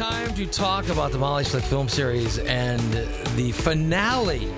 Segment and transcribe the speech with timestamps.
[0.00, 2.80] time to talk about the Molly Slick film series and
[3.36, 4.50] the finale.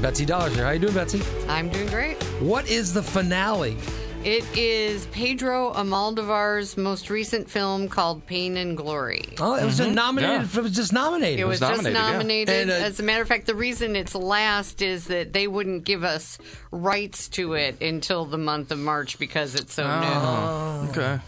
[0.00, 0.64] Betsy Dollars here.
[0.64, 1.20] How you doing, Betsy?
[1.48, 2.16] I'm doing great.
[2.40, 3.76] What is the finale?
[4.24, 9.34] It is Pedro Almodovar's most recent film called Pain and Glory.
[9.38, 10.50] Oh, it was just nominated.
[10.50, 10.58] Yeah.
[10.58, 11.40] It was just nominated.
[11.40, 12.54] It was, nominated, just nominated.
[12.54, 15.84] And, uh, As a matter of fact, the reason it's last is that they wouldn't
[15.84, 16.38] give us
[16.70, 20.88] rights to it until the month of March because it's so new.
[20.88, 21.20] Okay.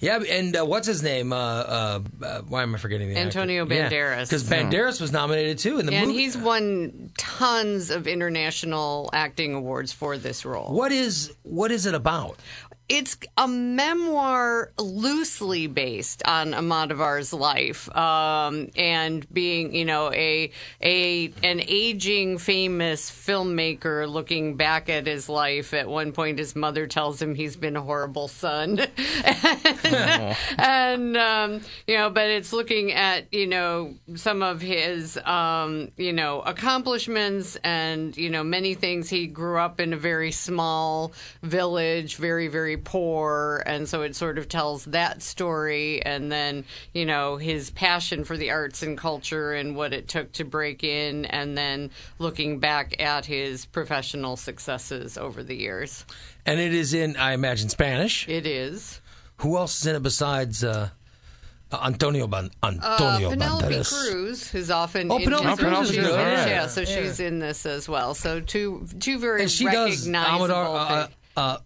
[0.00, 1.32] Yeah, and uh, what's his name?
[1.32, 4.22] Uh, uh, uh, why am I forgetting the Antonio Banderas.
[4.22, 6.18] Because Banderas was nominated too in the And movie.
[6.20, 10.72] he's won tons of international acting awards for this role.
[10.72, 12.38] What is what is it about?
[12.90, 20.50] It's a memoir loosely based on Almodovar's life, um, and being, you know, a
[20.82, 25.72] a an aging famous filmmaker looking back at his life.
[25.72, 28.90] At one point, his mother tells him he's been a horrible son, and,
[30.58, 36.12] and um, you know, but it's looking at you know some of his um, you
[36.12, 39.08] know accomplishments and you know many things.
[39.08, 41.12] He grew up in a very small
[41.44, 47.06] village, very very poor, and so it sort of tells that story, and then you
[47.06, 51.24] know his passion for the arts and culture and what it took to break in,
[51.26, 56.04] and then looking back at his professional successes over the years.
[56.46, 58.28] And it is in, I imagine, Spanish.
[58.28, 59.00] It is.
[59.38, 60.88] Who else is in it besides uh,
[61.72, 63.88] Antonio Ban- Uh, Antonio Penelope Banderas?
[64.10, 65.88] Cruz, who's often Oh, in Penelope Cruz films.
[65.90, 66.48] is She's- good, all right.
[66.48, 68.14] Yeah, so she's in this as well.
[68.14, 70.74] So two two very And she does recognizable.
[70.76, 71.58] Uh, uh,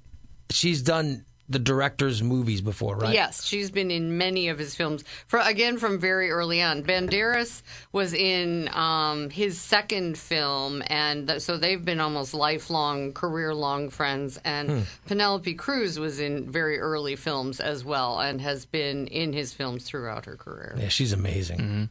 [0.55, 3.13] she's done the director's movies before, right?
[3.13, 5.05] Yes, she's been in many of his films.
[5.27, 6.83] For again, from very early on.
[6.83, 7.61] Banderas
[7.93, 14.39] was in um, his second film, and th- so they've been almost lifelong, career-long friends.
[14.43, 14.81] And Hmm.
[15.07, 19.85] Penelope Cruz was in very early films as well, and has been in his films
[19.85, 20.75] throughout her career.
[20.79, 21.85] Yeah, she's amazing Mm-hmm.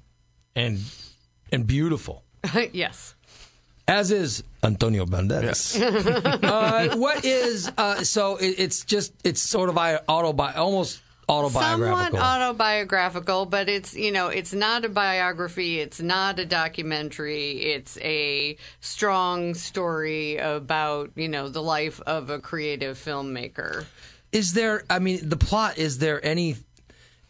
[0.56, 0.80] and
[1.52, 2.24] and beautiful.
[2.74, 3.14] yes.
[3.88, 5.76] As is Antonio Banderas.
[6.44, 8.38] uh, what is uh, so?
[8.38, 12.20] It, it's just it's sort of autobi- almost autobiographical.
[12.20, 15.80] Somewhat autobiographical, but it's you know it's not a biography.
[15.80, 17.62] It's not a documentary.
[17.74, 23.86] It's a strong story about you know the life of a creative filmmaker.
[24.32, 24.84] is there?
[24.90, 25.78] I mean, the plot.
[25.78, 26.56] Is there any?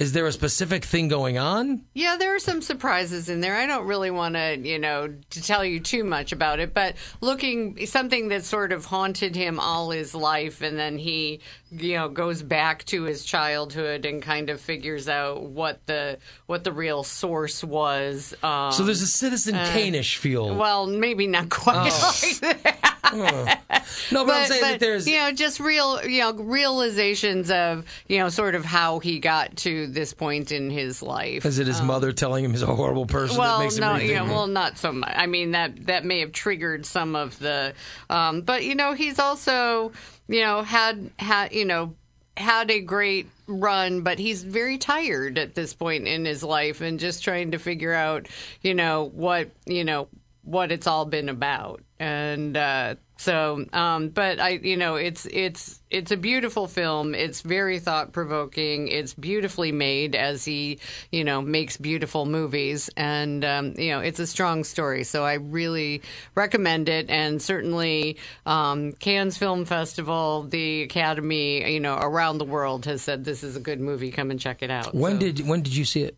[0.03, 1.85] Is there a specific thing going on?
[1.93, 3.55] Yeah, there are some surprises in there.
[3.55, 6.95] I don't really want to, you know, to tell you too much about it, but
[7.21, 11.39] looking something that sort of haunted him all his life and then he,
[11.71, 16.65] you know, goes back to his childhood and kind of figures out what the what
[16.65, 18.35] the real source was.
[18.43, 20.53] Um, So there's a Citizen Kane-ish feel.
[20.53, 21.75] well, maybe not quite
[22.43, 22.92] like that.
[23.17, 25.07] No, but, I'm saying that there's.
[25.07, 29.55] you know just real you know realizations of you know sort of how he got
[29.57, 31.45] to this point in his life.
[31.45, 33.95] is it his mother telling him he's a horrible person that Well, makes him no,
[33.97, 34.29] yeah, it?
[34.29, 35.11] well, not so much.
[35.15, 37.73] I mean that that may have triggered some of the,
[38.09, 39.91] um, but you know he's also
[40.27, 41.95] you know had had you know
[42.35, 46.99] had a great run, but he's very tired at this point in his life and
[46.99, 48.27] just trying to figure out
[48.61, 50.07] you know what you know
[50.43, 52.55] what it's all been about and.
[52.55, 57.15] uh so, um, but I, you know, it's it's it's a beautiful film.
[57.15, 58.89] It's very thought provoking.
[58.89, 64.19] It's beautifully made, as he, you know, makes beautiful movies, and um, you know, it's
[64.19, 65.05] a strong story.
[65.05, 66.01] So I really
[66.35, 72.85] recommend it, and certainly um, Cannes Film Festival, the Academy, you know, around the world
[72.87, 74.11] has said this is a good movie.
[74.11, 74.93] Come and check it out.
[74.93, 76.17] when So, did when did you see it?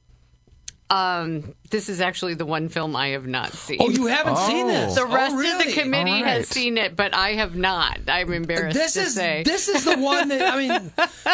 [0.90, 3.78] Um, this is actually the one film I have not seen.
[3.81, 4.94] Oh, you haven't seen this.
[4.96, 8.00] the rest oh, of the committee All has seen it, but I have not.
[8.07, 9.41] I'm embarrassed This to is say.
[9.44, 10.91] this is the one that I mean.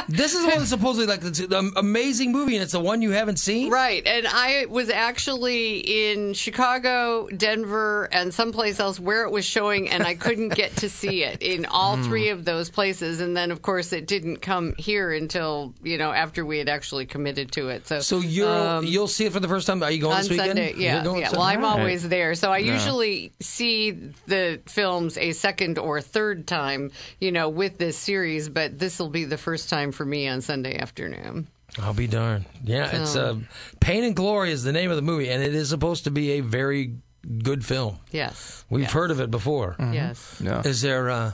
[0.08, 3.02] this is the one that's supposedly like the, the amazing movie, and it's the one
[3.02, 3.70] you haven't seen.
[3.70, 9.90] Right, and I was actually in Chicago, Denver, and someplace else where it was showing,
[9.90, 12.04] and I couldn't get to see it in all Hmm.
[12.04, 13.20] three of those places.
[13.20, 17.06] And then, of course, it didn't come here until you know after we had actually
[17.06, 17.86] committed to it.
[17.88, 19.82] So, So you'll you'll see it for the first time.
[19.84, 20.50] Are you going on this weekend?
[20.50, 21.28] Sunday, yeah, going yeah.
[21.28, 21.38] Sunday?
[21.40, 21.80] Well, I'm Right.
[21.80, 23.92] always there, so I usually see
[24.28, 28.50] the films a second or third time, you know, with this series.
[28.50, 31.48] But this will be the first time for me on Sunday afternoon.
[31.80, 32.46] I'll be darned.
[32.64, 33.38] Yeah, it's uh,
[33.80, 36.32] Pain and Glory is the name of the movie, and it is supposed to be
[36.32, 36.96] a very
[37.44, 38.00] good film.
[38.12, 38.92] Yes, We've yes.
[38.92, 39.76] heard of it before.
[39.80, 40.42] Yes.
[40.44, 40.62] Yeah.
[40.66, 41.10] Is there?
[41.10, 41.32] Uh,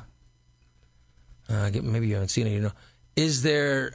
[1.50, 2.52] uh, maybe you haven't seen it.
[2.52, 2.72] You know,
[3.16, 3.92] is there?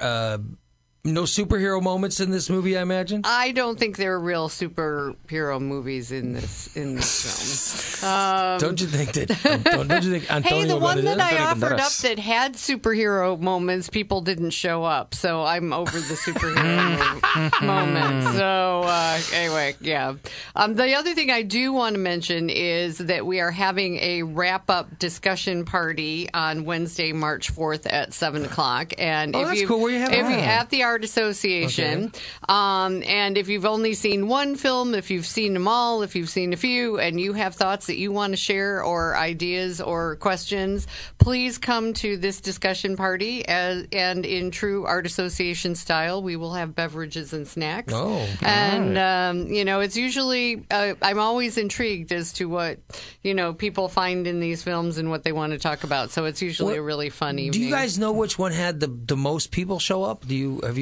[1.04, 2.78] No superhero moments in this movie.
[2.78, 3.22] I imagine.
[3.25, 7.88] I don't think there are real superhero movies in this in this film.
[8.02, 9.62] Um, don't you think that?
[9.62, 13.38] Don't, don't you think Antonio hey, the one that I offered up that had superhero
[13.38, 18.37] moments, people didn't show up, so I'm over the superhero moments.
[18.37, 20.14] So uh, anyway, yeah.
[20.56, 24.25] Um, the other thing I do want to mention is that we are having a
[24.25, 29.60] wrap up discussion party on Wednesday, March 4th at seven o'clock, and Oh, if that's
[29.60, 29.78] you cool.
[29.81, 32.12] Where you having if you- at the Art Association.
[32.49, 36.29] Um, and if you've only seen one film, if you've seen them all, if you've
[36.29, 40.17] seen a few, and you have thoughts that you want to share or ideas or
[40.17, 40.87] questions,
[41.19, 43.47] please come to this discussion party.
[43.49, 47.95] As, and in true Art Association style, we will have beverages and snacks.
[47.97, 52.81] Oh, and um, you know, it's usually uh, I'm always intrigued as to what
[53.23, 56.11] you know people find in these films and what they want to talk about.
[56.11, 57.53] So it's usually What- a really fun evening.
[57.53, 60.27] Do you guys know which one had the the most people show up?
[60.27, 60.81] Do you have you?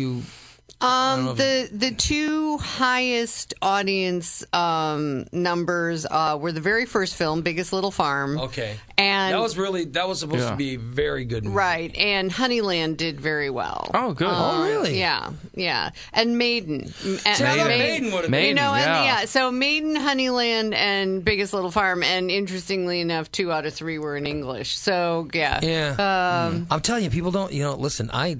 [0.82, 7.75] Um, the the two highest audience um, numbers uh, were the very first film, Biggest
[7.75, 8.38] Little Farm.
[8.38, 10.50] Okay, and that was really that was supposed Yeah.
[10.52, 11.44] to be a very good.
[11.44, 11.55] Movie.
[11.55, 13.91] right, and Honeyland did very well.
[13.93, 14.29] Oh, good.
[14.31, 14.99] Oh, really?
[14.99, 16.91] Yeah, yeah, and Maiden.
[17.05, 17.69] M- and- See, I thought Maiden.
[17.79, 18.49] Maiden would have Maiden.
[18.49, 19.05] You know, and yeah.
[19.05, 23.99] yeah, so Maiden, Honeyland, and Biggest Little Farm, and interestingly enough, two out of three
[23.99, 24.79] were in English.
[24.79, 26.46] So yeah, Yeah.
[26.49, 27.53] Um, I'm telling you, people don't.
[27.53, 28.38] You know, listen, I.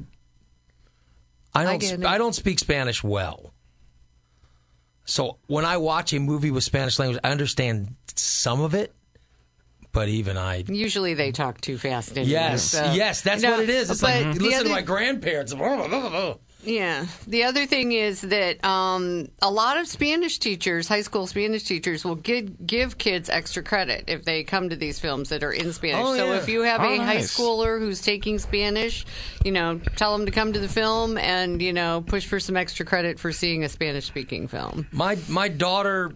[1.55, 1.82] I don't.
[1.82, 3.52] sp- I don't speak Spanish well.
[5.05, 8.94] So when I watch a movie with Spanish language, I understand some of it,
[9.93, 10.64] but even I.
[10.69, 12.12] Usually they talk too fast.
[12.12, 13.91] Anyway, Yes, so- yes, that's know, what it is.
[13.91, 15.52] It's like listen other- to my grandparents.
[16.62, 17.06] Yeah.
[17.26, 22.04] The other thing is that um, a lot of Spanish teachers, high school Spanish teachers,
[22.04, 25.72] will give, give kids extra credit if they come to these films that are in
[25.72, 26.04] Spanish.
[26.06, 26.38] Oh, so yeah.
[26.38, 29.06] if you have Oh, a high schooler who's taking Spanish,
[29.44, 32.56] you know, tell them to come to the film and, you know, push for some
[32.56, 34.86] extra credit for seeing a Spanish speaking film.
[34.92, 36.12] My my daughter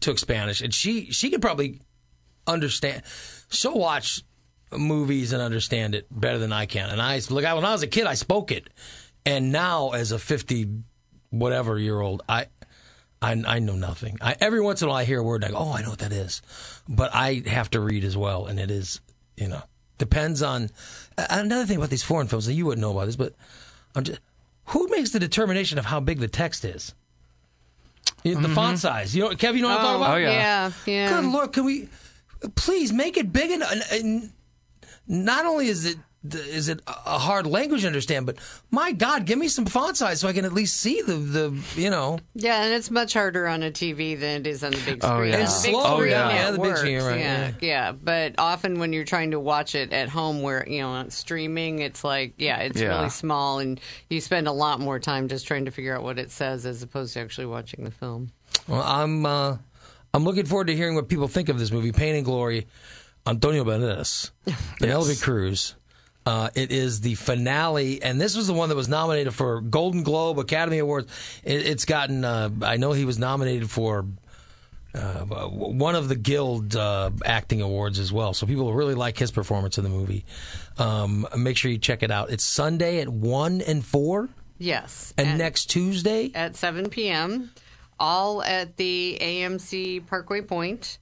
[0.00, 1.80] took Spanish, and she she could probably
[2.46, 3.02] understand.
[3.50, 4.22] She'll watch
[4.72, 6.90] movies and understand it better than I can.
[6.90, 8.68] And I look, I- when I was a kid, I spoke it,
[9.26, 10.68] and now as a fifty
[11.30, 12.46] whatever year old, I.
[13.22, 14.16] I, I know nothing.
[14.22, 15.82] I, every once in a while, I hear a word and I go, "Oh, I
[15.82, 16.40] know what that is,"
[16.88, 19.02] but I have to read as well, and it is,
[19.36, 19.60] you know,
[19.98, 20.70] depends on.
[21.18, 23.34] uh, Another thing about these foreign films, that you wouldn't know about this, but
[23.94, 24.20] I'm just,
[24.68, 26.94] who makes the determination of how big the text is?
[28.22, 29.14] The font size.
[29.14, 30.14] You know, Kev, you know what I'm talking about?
[30.14, 30.30] Oh, yeah.
[30.32, 30.72] Yeah.
[30.86, 31.20] Yeah.
[31.20, 31.90] Good lord, can we
[32.54, 33.70] please make it big enough?
[33.70, 34.32] And, and
[35.06, 38.36] not only is it is it a hard language to understand, but
[38.70, 41.58] my God, give me some font size so I can at least see the the
[41.76, 42.18] you know.
[42.34, 45.02] Yeah, and it's much harder on a TV than it is on the big screen.
[45.02, 45.30] Oh, screen.
[45.30, 45.36] yeah.
[45.38, 46.28] On It's the big slower, screen, yeah.
[46.34, 47.52] Yeah, the big screen, right, Yeah, yeah.
[47.60, 47.92] yeah.
[47.92, 52.04] But often when you're trying to watch it at home, where you know streaming, it's
[52.04, 52.98] like yeah, it's Yeah.
[52.98, 53.80] really small, and
[54.10, 56.82] you spend a lot more time just trying to figure out what it says as
[56.82, 58.30] opposed to actually watching the film.
[58.68, 59.56] Well, I'm uh,
[60.12, 62.66] I'm looking forward to hearing what people think of this movie, Pain and Glory.
[63.26, 64.30] Antonio Banderas,
[64.78, 65.76] Penelope Cruz.
[66.26, 70.02] Uh, it is the finale, and this was the one that was nominated for Golden
[70.02, 71.10] Globe, Academy Awards.
[71.42, 72.24] It, it's gotten.
[72.24, 74.04] Uh, I know he was nominated for
[74.94, 78.34] uh, one of the Guild uh, acting awards as well.
[78.34, 80.24] So people really like his performance in the movie.
[80.78, 82.30] Um, make sure you check it out.
[82.30, 84.28] It's Sunday at one and four,
[84.58, 86.32] Yes, and next Tuesday.
[86.34, 87.50] at 7 p.m.,
[87.98, 90.98] all at the AMC Parkway Point,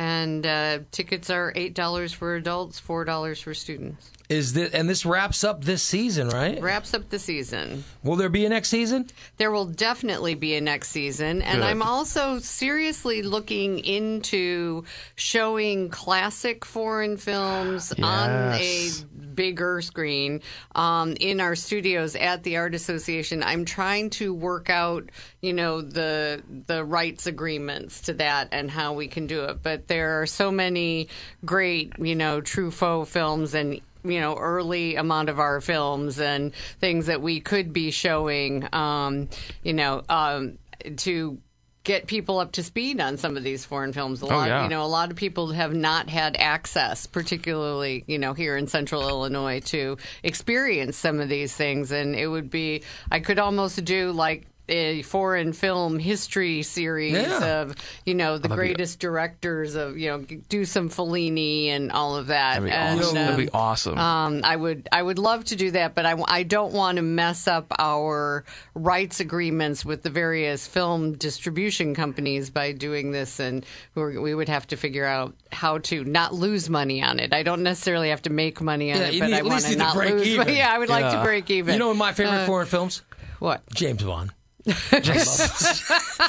[0.00, 4.10] and uh, tickets are eight dollars for adults, four dollars for students.
[4.30, 6.58] Is this, and this wraps up this season, right?
[6.62, 7.84] Wraps up the season.
[8.02, 9.08] Will there be a next season?
[9.36, 11.66] There will definitely be a next season, and Good.
[11.66, 14.84] I'm also seriously looking into
[15.16, 19.04] showing classic foreign films on a Yes.
[19.40, 20.42] Bigger screen
[20.74, 23.42] um, in our studios at the Art Association.
[23.42, 25.08] I'm trying to work out,
[25.40, 29.62] you know, the the rights agreements to that and how we can do it.
[29.62, 31.08] But there are so many
[31.42, 37.40] great, you know, Truffaut films and you know early Almodovar films and things that we
[37.40, 39.30] could be showing um
[39.62, 40.58] you know um
[40.96, 41.38] to
[41.82, 44.62] get people up to speed on some of these foreign films a oh, lot yeah.
[44.62, 48.66] you know a lot of people have not had access particularly you know here in
[48.66, 53.82] central illinois to experience some of these things and it would be i could almost
[53.84, 57.60] do like a foreign film history series Yeah.
[57.62, 57.74] of
[58.06, 62.54] you know the greatest directors of you know do some Fellini and all of that
[62.62, 63.14] That'd be and, awesome.
[63.14, 63.98] That'd um, be awesome.
[63.98, 67.02] um, I would I would love to do that, but I, I don't want to
[67.02, 73.66] mess up our rights agreements with the various film distribution companies by doing this, and
[73.94, 77.34] we would have to figure out how to not lose money on it.
[77.34, 79.76] I don't necessarily have to make money on Yeah, it, but need- I want to
[79.76, 80.26] not break lose.
[80.28, 80.48] even.
[80.54, 81.74] Yeah, I would like to break even.
[81.74, 83.02] You know my favorite Uh, foreign films?
[83.40, 83.62] What?
[83.74, 84.30] James Bond.
[84.66, 85.10] those are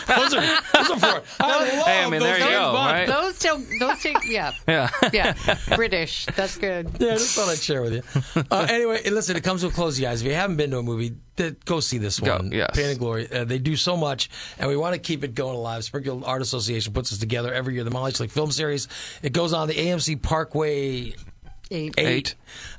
[0.08, 1.24] those are for.
[1.40, 3.06] I love Hey, I mean, those there you James go, right?
[3.08, 3.68] Those don't.
[3.80, 4.18] Those take.
[4.26, 4.54] Yeah.
[4.68, 4.90] Yeah.
[5.12, 5.58] Yeah.
[5.76, 6.26] British.
[6.36, 6.90] That's good.
[7.00, 8.44] Yeah, I just thought I'd share with you.
[8.50, 10.22] Uh, anyway, listen, it comes to a close, you guys.
[10.22, 12.52] If you haven't been to a movie, th- go see this Go, one.
[12.52, 12.70] yes.
[12.74, 13.30] Pain and Glory.
[13.32, 15.84] Uh, they do so much, and we want to keep it going alive.
[15.84, 17.84] Springfield Art Association puts us together every year.
[17.84, 18.88] The Molly Slick Film Series.
[19.22, 21.16] It goes on the AMC Parkway
[21.72, 21.94] Eight.
[21.98, 22.08] eight.
[22.08, 22.36] Eight.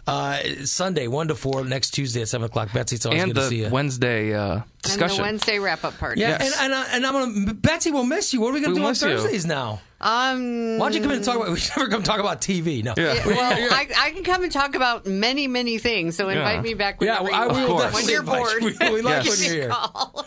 [0.06, 1.64] Uh, Sunday, one to four.
[1.64, 2.72] Next Tuesday at seven o'clock.
[2.74, 3.72] Betsy, it's always And good to see the you.
[3.72, 5.16] Wednesday uh, And discussion.
[5.18, 6.20] the Wednesday wrap up party.
[6.20, 6.60] yeah, Yes.
[6.60, 8.40] and and, uh, and I'm gonna Betsy will miss you.
[8.40, 9.08] What are we gonna We do on miss you.
[9.08, 9.80] Thursdays now?
[10.00, 10.78] Um.
[10.78, 11.48] Why don't you come in and talk about?
[11.50, 12.82] We never come talk about TV.
[12.84, 12.92] No.
[12.96, 13.14] Yeah.
[13.14, 13.38] yeah, well,
[13.72, 16.16] I, I can come and talk about many, many things.
[16.16, 16.62] So invite Yeah.
[16.62, 17.92] me back Yeah, whenever I you will want.
[17.92, 18.04] course.
[18.04, 18.62] definitely when you're bored.
[18.80, 18.88] you.
[18.90, 19.40] We, we like Yes.
[19.40, 19.68] when you're me here.
[19.70, 20.26] call.